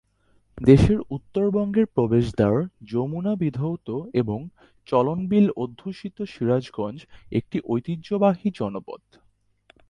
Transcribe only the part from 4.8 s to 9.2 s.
চলনবিল অধ্যুষিত সিরাজগঞ্জ একটি ঐতিহ্যবাহী জনপদ।